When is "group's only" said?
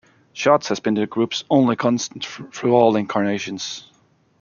1.05-1.75